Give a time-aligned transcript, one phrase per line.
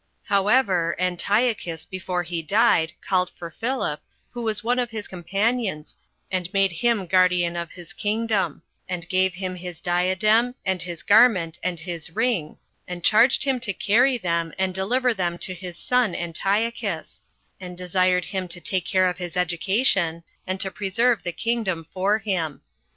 [0.29, 0.33] 2.
[0.33, 5.95] However, Antiochus, before he died, called for Philip, who was one of his companions,
[6.31, 11.03] and made him the guardian of his kingdom; and gave him his diadem, and his
[11.03, 15.77] garment, and his ring, and charged him to carry them, and deliver them to his
[15.77, 17.21] son Antiochus;
[17.59, 22.17] and desired him to take care of his education, and to preserve the kingdom for
[22.17, 22.61] him.